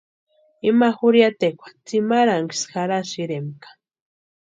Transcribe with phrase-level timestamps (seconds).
[0.69, 3.69] Ima jurhiatekwa tsimarhanksï jarhasïrempka.